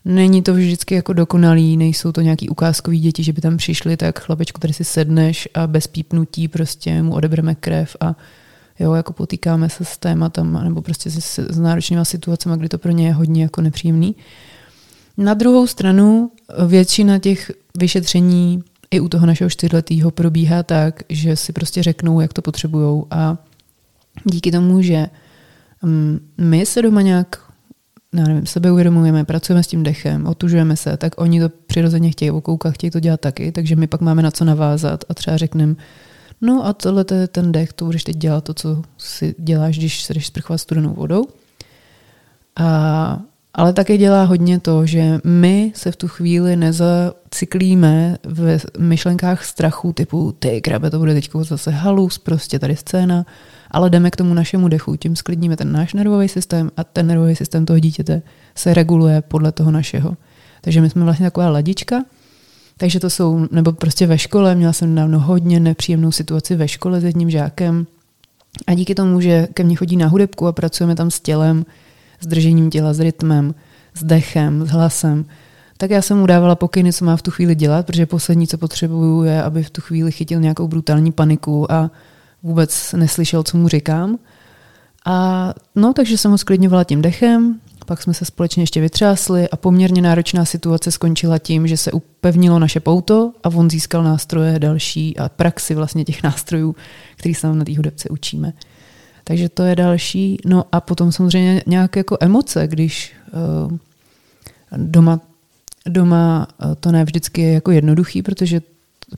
Není 0.05 0.41
to 0.41 0.53
vždycky 0.53 0.95
jako 0.95 1.13
dokonalý, 1.13 1.77
nejsou 1.77 2.11
to 2.11 2.21
nějaký 2.21 2.49
ukázkový 2.49 2.99
děti, 2.99 3.23
že 3.23 3.33
by 3.33 3.41
tam 3.41 3.57
přišli, 3.57 3.97
tak 3.97 4.19
chlapečku, 4.19 4.59
tady 4.59 4.73
si 4.73 4.83
sedneš 4.83 5.49
a 5.53 5.67
bez 5.67 5.87
pípnutí 5.87 6.47
prostě 6.47 7.03
mu 7.03 7.13
odebereme 7.13 7.55
krev 7.55 7.95
a 7.99 8.15
jo, 8.79 8.93
jako 8.93 9.13
potýkáme 9.13 9.69
se 9.69 9.85
s 9.85 9.97
tématem, 9.97 10.59
nebo 10.63 10.81
prostě 10.81 11.11
s, 11.11 11.39
s 11.39 11.59
náročnými 11.59 12.05
situacemi, 12.05 12.57
kdy 12.57 12.69
to 12.69 12.77
pro 12.77 12.91
ně 12.91 13.07
je 13.07 13.13
hodně 13.13 13.43
jako 13.43 13.61
nepříjemný. 13.61 14.15
Na 15.17 15.33
druhou 15.33 15.67
stranu 15.67 16.31
většina 16.67 17.19
těch 17.19 17.51
vyšetření 17.77 18.63
i 18.91 18.99
u 18.99 19.09
toho 19.09 19.25
našeho 19.25 19.49
čtyřletého 19.49 20.11
probíhá 20.11 20.63
tak, 20.63 21.03
že 21.09 21.35
si 21.35 21.53
prostě 21.53 21.83
řeknou, 21.83 22.21
jak 22.21 22.33
to 22.33 22.41
potřebují 22.41 23.03
a 23.11 23.37
díky 24.23 24.51
tomu, 24.51 24.81
že 24.81 25.07
my 26.37 26.65
se 26.65 26.81
doma 26.81 27.01
nějak 27.01 27.47
já 28.13 28.23
nevím, 28.23 28.45
sebe 28.45 28.71
uvědomujeme, 28.71 29.25
pracujeme 29.25 29.63
s 29.63 29.67
tím 29.67 29.83
dechem, 29.83 30.27
otužujeme 30.27 30.75
se, 30.75 30.97
tak 30.97 31.21
oni 31.21 31.39
to 31.39 31.49
přirozeně 31.49 32.11
chtějí 32.11 32.31
okoukat, 32.31 32.73
chtějí 32.73 32.91
to 32.91 32.99
dělat 32.99 33.19
taky, 33.19 33.51
takže 33.51 33.75
my 33.75 33.87
pak 33.87 34.01
máme 34.01 34.21
na 34.21 34.31
co 34.31 34.45
navázat 34.45 35.03
a 35.09 35.13
třeba 35.13 35.37
řekneme, 35.37 35.75
no 36.41 36.65
a 36.65 36.73
tohle 36.73 37.05
je 37.13 37.27
ten 37.27 37.51
dech, 37.51 37.73
to 37.73 37.85
budeš 37.85 38.03
teď 38.03 38.17
dělat 38.17 38.43
to, 38.43 38.53
co 38.53 38.81
si 38.97 39.35
děláš, 39.39 39.77
když 39.77 40.03
se 40.03 40.13
jdeš 40.13 40.27
sprchovat 40.27 40.61
studenou 40.61 40.93
vodou. 40.93 41.25
A, 42.55 43.19
ale 43.53 43.73
také 43.73 43.97
dělá 43.97 44.23
hodně 44.23 44.59
to, 44.59 44.85
že 44.85 45.19
my 45.23 45.71
se 45.75 45.91
v 45.91 45.95
tu 45.95 46.07
chvíli 46.07 46.55
nezacyklíme 46.55 48.17
v 48.23 48.59
myšlenkách 48.77 49.45
strachu 49.45 49.93
typu 49.93 50.35
ty 50.39 50.61
krabe, 50.61 50.89
to 50.89 50.99
bude 50.99 51.13
teď 51.13 51.29
zase 51.41 51.71
halus, 51.71 52.17
prostě 52.17 52.59
tady 52.59 52.75
scéna, 52.75 53.25
ale 53.71 53.89
jdeme 53.89 54.11
k 54.11 54.15
tomu 54.15 54.33
našemu 54.33 54.67
dechu, 54.67 54.95
tím 54.95 55.15
sklidníme 55.15 55.57
ten 55.57 55.71
náš 55.71 55.93
nervový 55.93 56.27
systém 56.27 56.71
a 56.77 56.83
ten 56.83 57.07
nervový 57.07 57.35
systém 57.35 57.65
toho 57.65 57.79
dítěte 57.79 58.21
se 58.55 58.73
reguluje 58.73 59.21
podle 59.21 59.51
toho 59.51 59.71
našeho. 59.71 60.17
Takže 60.61 60.81
my 60.81 60.89
jsme 60.89 61.03
vlastně 61.03 61.25
taková 61.25 61.49
ladička, 61.49 62.05
takže 62.77 62.99
to 62.99 63.09
jsou, 63.09 63.47
nebo 63.51 63.71
prostě 63.71 64.07
ve 64.07 64.17
škole, 64.17 64.55
měla 64.55 64.73
jsem 64.73 64.95
dávno 64.95 65.19
hodně 65.19 65.59
nepříjemnou 65.59 66.11
situaci 66.11 66.55
ve 66.55 66.67
škole 66.67 67.01
s 67.01 67.03
jedním 67.03 67.29
žákem 67.29 67.87
a 68.67 68.73
díky 68.73 68.95
tomu, 68.95 69.21
že 69.21 69.47
ke 69.53 69.63
mně 69.63 69.75
chodí 69.75 69.97
na 69.97 70.07
hudebku 70.07 70.47
a 70.47 70.51
pracujeme 70.51 70.95
tam 70.95 71.11
s 71.11 71.19
tělem, 71.19 71.65
s 72.19 72.27
držením 72.27 72.69
těla, 72.69 72.93
s 72.93 72.99
rytmem, 72.99 73.55
s 73.93 74.03
dechem, 74.03 74.65
s 74.65 74.69
hlasem, 74.69 75.25
tak 75.77 75.91
já 75.91 76.01
jsem 76.01 76.17
mu 76.17 76.25
dávala 76.25 76.55
pokyny, 76.55 76.93
co 76.93 77.05
má 77.05 77.17
v 77.17 77.21
tu 77.21 77.31
chvíli 77.31 77.55
dělat, 77.55 77.85
protože 77.85 78.05
poslední, 78.05 78.47
co 78.47 78.57
potřebuju, 78.57 79.23
je, 79.23 79.43
aby 79.43 79.63
v 79.63 79.69
tu 79.69 79.81
chvíli 79.81 80.11
chytil 80.11 80.39
nějakou 80.39 80.67
brutální 80.67 81.11
paniku 81.11 81.71
a 81.71 81.91
vůbec 82.43 82.93
neslyšel, 82.93 83.43
co 83.43 83.57
mu 83.57 83.67
říkám. 83.67 84.19
A 85.05 85.53
no, 85.75 85.93
takže 85.93 86.17
jsem 86.17 86.31
ho 86.31 86.37
sklidňovala 86.37 86.83
tím 86.83 87.01
dechem, 87.01 87.59
pak 87.87 88.01
jsme 88.01 88.13
se 88.13 88.25
společně 88.25 88.63
ještě 88.63 88.81
vytřásli 88.81 89.49
a 89.49 89.55
poměrně 89.57 90.01
náročná 90.01 90.45
situace 90.45 90.91
skončila 90.91 91.37
tím, 91.39 91.67
že 91.67 91.77
se 91.77 91.91
upevnilo 91.91 92.59
naše 92.59 92.79
pouto 92.79 93.31
a 93.43 93.49
on 93.49 93.69
získal 93.69 94.03
nástroje 94.03 94.59
další 94.59 95.17
a 95.17 95.29
praxi 95.29 95.75
vlastně 95.75 96.05
těch 96.05 96.23
nástrojů, 96.23 96.75
který 97.15 97.35
se 97.35 97.53
na 97.53 97.65
té 97.65 97.77
hudebce 97.77 98.09
učíme. 98.09 98.53
Takže 99.23 99.49
to 99.49 99.63
je 99.63 99.75
další. 99.75 100.37
No 100.45 100.65
a 100.71 100.81
potom 100.81 101.11
samozřejmě 101.11 101.63
nějaké 101.67 101.99
jako 101.99 102.17
emoce, 102.19 102.67
když 102.67 103.13
uh, 103.33 103.77
doma, 104.77 105.19
doma 105.89 106.47
uh, 106.65 106.75
to 106.79 106.91
ne 106.91 107.03
vždycky 107.03 107.41
je 107.41 107.53
jako 107.53 107.71
jednoduchý, 107.71 108.21
protože, 108.21 108.61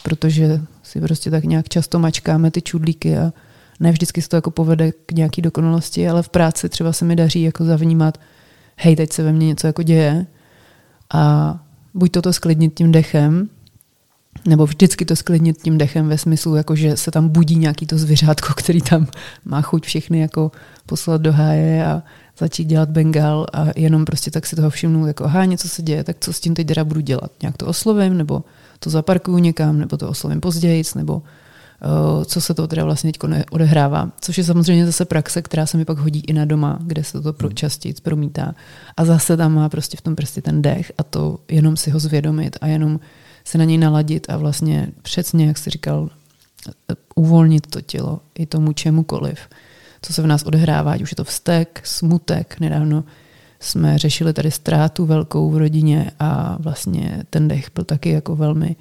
protože 0.04 0.62
si 0.84 1.02
prostě 1.02 1.32
tak 1.32 1.44
nějak 1.44 1.70
často 1.70 2.00
mačkáme 2.00 2.52
ty 2.52 2.62
čudlíky 2.62 3.18
a 3.18 3.34
ne 3.80 3.92
vždycky 3.92 4.22
se 4.22 4.30
to 4.30 4.36
jako 4.36 4.52
povede 4.52 4.92
k 4.92 5.12
nějaký 5.12 5.42
dokonalosti, 5.42 6.10
ale 6.10 6.24
v 6.24 6.30
práci 6.30 6.70
třeba 6.70 6.94
se 6.94 7.06
mi 7.06 7.16
daří 7.16 7.42
jako 7.42 7.66
zavnímat, 7.66 8.18
hej, 8.76 8.96
teď 8.96 9.14
se 9.14 9.24
ve 9.24 9.34
mně 9.34 9.48
něco 9.48 9.68
jako 9.68 9.84
děje. 9.84 10.26
A 11.14 11.56
buď 11.94 12.12
toto 12.12 12.34
sklidnit 12.34 12.74
tím 12.74 12.92
dechem, 12.92 13.50
nebo 14.48 14.66
vždycky 14.66 15.06
to 15.06 15.16
sklidnit 15.16 15.62
tím 15.62 15.78
dechem 15.78 16.08
ve 16.08 16.18
smyslu, 16.18 16.56
jako 16.56 16.76
že 16.76 16.98
se 16.98 17.12
tam 17.12 17.30
budí 17.30 17.56
nějaký 17.56 17.86
to 17.86 17.98
zvířátko, 17.98 18.54
který 18.58 18.82
tam 18.82 19.08
má 19.46 19.62
chuť 19.62 19.86
všechny 19.86 20.20
jako 20.20 20.52
poslat 20.86 21.22
do 21.22 21.32
háje 21.32 21.86
a 21.86 22.04
začít 22.38 22.66
dělat 22.66 22.90
bengal 22.90 23.48
a 23.54 23.66
jenom 23.76 24.06
prostě 24.06 24.32
tak 24.32 24.46
si 24.46 24.56
toho 24.56 24.70
všimnu, 24.70 25.08
jako 25.08 25.26
aha, 25.26 25.46
něco 25.46 25.70
se 25.70 25.82
děje, 25.82 26.04
tak 26.04 26.18
co 26.20 26.34
s 26.34 26.40
tím 26.40 26.56
teď 26.56 26.68
teda 26.68 26.84
budu 26.84 27.00
dělat? 27.00 27.32
Nějak 27.42 27.58
to 27.58 27.68
oslovím, 27.68 28.18
nebo 28.18 28.44
to 28.80 28.90
zaparkuju 28.90 29.38
někam, 29.38 29.80
nebo 29.80 29.98
to 29.98 30.10
oslovím 30.10 30.42
později, 30.42 30.84
nebo 30.96 31.16
uh, 31.16 32.24
co 32.24 32.42
se 32.42 32.54
to 32.54 32.68
teda 32.68 32.86
vlastně 32.86 33.12
teď 33.12 33.32
odehrává. 33.52 34.12
Což 34.22 34.38
je 34.38 34.44
samozřejmě 34.44 34.86
zase 34.86 35.06
praxe, 35.06 35.42
která 35.42 35.66
se 35.66 35.78
mi 35.78 35.86
pak 35.86 35.98
hodí 35.98 36.24
i 36.28 36.34
na 36.34 36.46
doma, 36.46 36.80
kde 36.82 37.04
se 37.04 37.22
to 37.22 37.34
pro 37.34 37.50
častěji 37.50 37.94
promítá. 38.04 38.56
A 38.98 39.06
zase 39.06 39.38
tam 39.38 39.54
má 39.54 39.70
prostě 39.70 39.98
v 39.98 40.02
tom 40.02 40.16
prstě 40.16 40.42
ten 40.42 40.62
dech 40.62 40.92
a 40.98 41.04
to 41.04 41.40
jenom 41.48 41.78
si 41.78 41.92
ho 41.92 42.00
zvědomit 42.00 42.58
a 42.62 42.68
jenom 42.68 43.00
se 43.50 43.58
na 43.58 43.64
něj 43.64 43.78
naladit 43.78 44.30
a 44.30 44.38
vlastně 44.38 44.88
přesně, 45.02 45.46
jak 45.46 45.58
jsi 45.58 45.70
říkal, 45.70 46.10
uvolnit 47.16 47.68
to 47.68 47.82
tělo 47.82 48.20
i 48.36 48.46
tomu 48.46 48.74
čemukoliv, 48.74 49.40
co 50.02 50.14
se 50.14 50.22
v 50.22 50.28
nás 50.28 50.44
odehrává, 50.44 50.92
ať 50.92 51.02
už 51.02 51.12
je 51.12 51.16
to 51.16 51.24
vztek, 51.24 51.82
smutek. 51.84 52.60
Nedávno 52.60 53.04
jsme 53.60 53.98
řešili 53.98 54.34
tady 54.34 54.52
ztrátu 54.52 55.06
velkou 55.06 55.50
v 55.50 55.58
rodině 55.58 56.12
a 56.20 56.58
vlastně 56.60 57.24
ten 57.30 57.48
dech 57.48 57.72
byl 57.76 57.84
taky 57.84 58.10
jako 58.10 58.36
velmi 58.36 58.76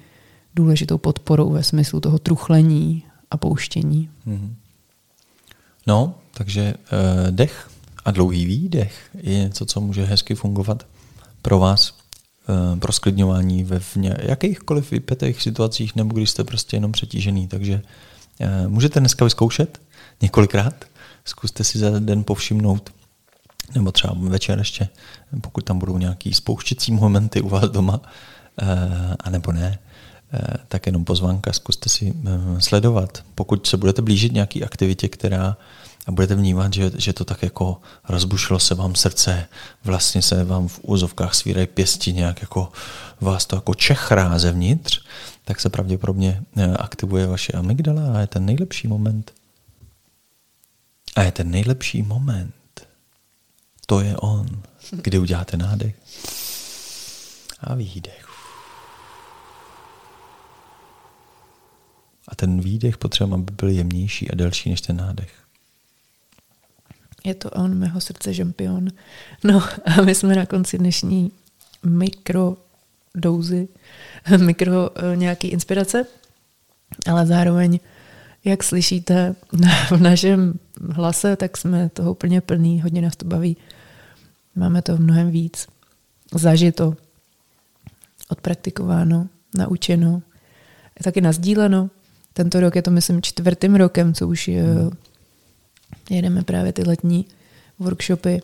důležitou 0.55 0.97
podporou 0.97 1.49
ve 1.49 1.63
smyslu 1.63 1.99
toho 1.99 2.19
truchlení 2.19 3.03
a 3.31 3.37
pouštění. 3.37 4.09
Mm-hmm. 4.27 4.53
No, 5.87 6.15
takže 6.33 6.73
uh, 6.73 7.31
dech 7.31 7.69
a 8.05 8.11
dlouhý 8.11 8.45
výdech 8.45 9.09
je 9.13 9.39
něco, 9.39 9.65
co 9.65 9.81
může 9.81 10.05
hezky 10.05 10.35
fungovat 10.35 10.85
pro 11.41 11.59
vás 11.59 11.98
Eh, 11.98 11.98
pro 12.79 12.91
sklidňování 12.91 13.63
ve 13.63 13.79
jakýchkoliv 14.21 14.91
vypětých 14.91 15.41
situacích 15.41 15.95
nebo 15.95 16.15
když 16.15 16.29
jste 16.29 16.43
prostě 16.43 16.77
jenom 16.77 16.91
přetížený. 16.91 17.47
Takže 17.47 17.81
eh, 18.39 18.67
můžete 18.67 18.99
dneska 18.99 19.25
vyzkoušet 19.25 19.81
několikrát, 20.21 20.85
zkuste 21.25 21.63
si 21.63 21.79
za 21.79 21.99
den 21.99 22.23
povšimnout, 22.23 22.89
nebo 23.75 23.91
třeba 23.91 24.13
večer 24.17 24.59
ještě, 24.59 24.89
pokud 25.41 25.63
tam 25.63 25.79
budou 25.79 25.97
nějaký 25.97 26.33
spouštěcí 26.33 26.91
momenty 26.91 27.41
u 27.41 27.49
vás 27.49 27.69
doma, 27.69 28.01
eh, 28.61 29.15
anebo 29.19 29.51
ne, 29.51 29.79
tak 30.67 30.85
jenom 30.85 31.05
pozvánka, 31.05 31.53
zkuste 31.53 31.89
si 31.89 32.13
sledovat. 32.59 33.23
Pokud 33.35 33.67
se 33.67 33.77
budete 33.77 34.01
blížit 34.01 34.33
nějaký 34.33 34.63
aktivitě, 34.63 35.07
která 35.07 35.57
a 36.07 36.11
budete 36.11 36.35
vnímat, 36.35 36.73
že, 36.73 36.91
že 36.95 37.13
to 37.13 37.25
tak 37.25 37.43
jako 37.43 37.81
rozbušilo 38.09 38.59
se 38.59 38.75
vám 38.75 38.95
srdce, 38.95 39.47
vlastně 39.83 40.21
se 40.21 40.43
vám 40.43 40.67
v 40.67 40.79
úzovkách 40.81 41.33
svírají 41.33 41.67
pěsti, 41.67 42.13
nějak 42.13 42.41
jako 42.41 42.71
vás 43.21 43.45
to 43.45 43.55
jako 43.55 43.75
čechrá 43.75 44.39
zevnitř, 44.39 45.01
tak 45.45 45.59
se 45.59 45.69
pravděpodobně 45.69 46.43
eh, 46.57 46.77
aktivuje 46.77 47.27
vaše 47.27 47.53
amygdala 47.53 48.13
a 48.13 48.19
je 48.19 48.27
ten 48.27 48.45
nejlepší 48.45 48.87
moment. 48.87 49.33
A 51.15 51.23
je 51.23 51.31
ten 51.31 51.51
nejlepší 51.51 52.01
moment. 52.01 52.53
To 53.85 54.01
je 54.01 54.17
on, 54.17 54.47
kdy 54.91 55.19
uděláte 55.19 55.57
nádech 55.57 55.95
a 57.59 57.75
výdech. 57.75 58.25
A 62.27 62.35
ten 62.35 62.61
výdech 62.61 62.97
potřebujeme, 62.97 63.43
aby 63.43 63.53
byl 63.53 63.69
jemnější 63.69 64.31
a 64.31 64.35
delší 64.35 64.69
než 64.69 64.81
ten 64.81 64.97
nádech. 64.97 65.38
Je 67.23 67.33
to 67.35 67.49
on, 67.49 67.75
mého 67.75 68.01
srdce 68.01 68.33
žampion. 68.33 68.87
No 69.43 69.63
a 69.85 70.01
my 70.01 70.15
jsme 70.15 70.35
na 70.35 70.45
konci 70.45 70.77
dnešní 70.77 71.31
mikro 74.37 74.89
eh, 74.95 75.15
nějaký 75.15 75.47
inspirace, 75.47 76.05
ale 77.07 77.25
zároveň, 77.25 77.79
jak 78.45 78.63
slyšíte 78.63 79.35
v 79.89 80.01
našem 80.01 80.59
hlase, 80.91 81.35
tak 81.35 81.57
jsme 81.57 81.89
toho 81.89 82.11
úplně 82.11 82.41
plný, 82.41 82.81
hodně 82.81 83.01
nás 83.01 83.15
to 83.15 83.25
baví. 83.25 83.57
Máme 84.55 84.81
to 84.81 84.97
mnohem 84.97 85.31
víc. 85.31 85.67
Zažito, 86.35 86.95
odpraktikováno, 88.29 89.27
naučeno, 89.57 90.21
taky 91.03 91.21
nazdíleno. 91.21 91.89
Tento 92.33 92.59
rok 92.59 92.75
je 92.75 92.81
to, 92.81 92.91
myslím, 92.91 93.21
čtvrtým 93.21 93.75
rokem, 93.75 94.13
co 94.13 94.27
už 94.27 94.47
je, 94.47 94.63
hmm 94.63 94.89
jedeme 96.09 96.43
právě 96.43 96.73
ty 96.73 96.83
letní 96.83 97.25
workshopy. 97.79 98.41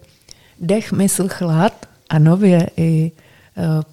Dech, 0.61 0.91
mysl, 0.91 1.27
chlad 1.27 1.85
a 2.09 2.19
nově 2.19 2.69
i 2.77 3.11
uh, 3.57 3.83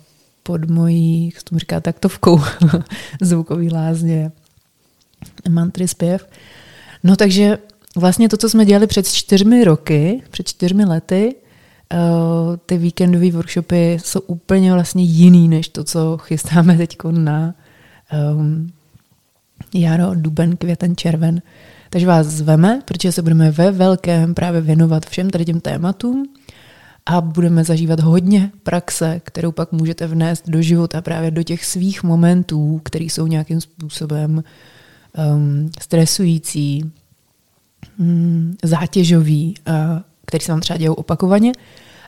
pod 0.43 0.71
mojí, 0.71 1.33
jak 1.35 1.43
tomu 1.43 1.59
říká, 1.59 1.81
taktovkou 1.81 2.41
zvukový 3.21 3.71
lázně, 3.71 4.33
mantry 5.51 5.89
zpěv. 5.89 6.29
No 7.05 7.17
takže 7.17 7.59
vlastně 7.97 8.29
to, 8.29 8.37
co 8.37 8.49
jsme 8.49 8.65
dělali 8.65 8.87
před 8.87 9.07
čtyřmi 9.07 9.65
roky, 9.65 10.23
před 10.31 10.49
čtyřmi 10.49 10.85
lety, 10.85 11.35
uh, 11.95 12.57
ty 12.67 12.79
víkendové 12.79 13.31
workshopy 13.31 13.99
jsou 14.05 14.21
úplně 14.21 14.73
vlastně 14.73 15.05
jiný, 15.05 15.49
než 15.49 15.69
to, 15.69 15.85
co 15.85 16.19
chystáme 16.19 16.77
teď 16.77 16.97
na 17.11 17.55
um, 18.35 18.73
jaro, 19.75 20.15
duben, 20.15 20.57
květen, 20.57 20.97
červen. 20.97 21.43
Takže 21.91 22.07
vás 22.07 22.27
zveme, 22.27 22.81
protože 22.85 23.13
se 23.13 23.23
budeme 23.23 23.51
ve 23.51 23.71
velkém 23.71 24.35
právě 24.35 24.61
věnovat 24.61 25.07
všem 25.07 25.31
tady 25.31 25.45
těm 25.45 25.61
tématům 25.61 26.27
a 27.07 27.21
budeme 27.21 27.65
zažívat 27.65 28.01
hodně 28.01 28.51
praxe, 28.63 29.21
kterou 29.25 29.53
pak 29.53 29.73
můžete 29.73 30.07
vnést 30.07 30.49
do 30.49 30.63
života 30.63 31.03
právě 31.03 31.31
do 31.31 31.43
těch 31.43 31.65
svých 31.65 32.03
momentů, 32.03 32.81
které 32.85 33.05
jsou 33.05 33.27
nějakým 33.27 33.61
způsobem 33.61 34.45
um, 35.35 35.71
stresující, 35.81 36.93
um, 37.99 38.57
zátěžový, 38.65 39.55
a 39.67 40.03
který 40.27 40.45
se 40.45 40.53
vám 40.53 40.61
třeba 40.61 40.77
dějou 40.77 40.95
opakovaně. 40.95 41.53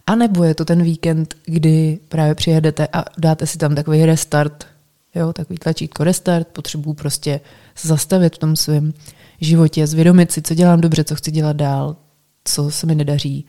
A 0.06 0.14
nebo 0.14 0.44
je 0.44 0.54
to 0.54 0.64
ten 0.64 0.82
víkend, 0.82 1.34
kdy 1.46 1.98
právě 2.08 2.34
přijedete 2.34 2.88
a 2.92 3.04
dáte 3.18 3.46
si 3.46 3.58
tam 3.58 3.74
takový 3.74 4.06
restart, 4.06 4.66
jo, 5.14 5.32
takový 5.32 5.58
tlačítko 5.58 6.04
restart, 6.04 6.48
potřebuju 6.48 6.94
prostě 6.94 7.40
zastavit 7.82 8.34
v 8.34 8.38
tom 8.38 8.56
svém 8.56 8.92
životě, 9.40 9.86
zvědomit 9.86 10.32
si, 10.32 10.42
co 10.42 10.54
dělám 10.54 10.80
dobře, 10.80 11.04
co 11.04 11.14
chci 11.14 11.30
dělat 11.30 11.56
dál, 11.56 11.96
co 12.44 12.70
se 12.70 12.86
mi 12.86 12.94
nedaří, 12.94 13.46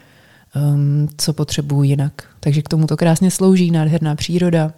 um, 0.55 1.09
co 1.17 1.33
potřebuji 1.33 1.83
jinak. 1.83 2.23
Takže 2.39 2.61
k 2.61 2.69
tomu 2.69 2.87
to 2.87 2.97
krásně 2.97 3.31
slouží 3.31 3.71
nádherná 3.71 4.15
příroda, 4.15 4.73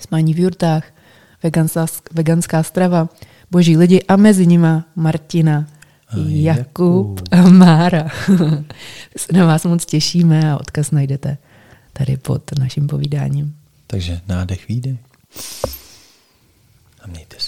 smání 0.00 0.34
v 0.34 0.38
jurtách, 0.38 0.84
veganská, 1.42 1.86
veganská 2.12 2.62
strava, 2.62 3.08
boží 3.50 3.76
lidi 3.76 4.02
a 4.02 4.16
mezi 4.16 4.46
nima 4.46 4.84
Martina, 4.96 5.66
a 6.08 6.16
Jakub 6.28 7.20
a 7.30 7.42
Mára. 7.42 8.08
se 9.16 9.32
na 9.32 9.46
vás 9.46 9.64
moc 9.64 9.86
těšíme 9.86 10.52
a 10.52 10.60
odkaz 10.60 10.90
najdete 10.90 11.38
tady 11.92 12.16
pod 12.16 12.58
naším 12.58 12.86
povídáním. 12.86 13.54
Takže 13.86 14.20
nádech, 14.28 14.68
výdech. 14.68 14.98
I 17.08 17.12
need 17.12 17.30
this. 17.30 17.47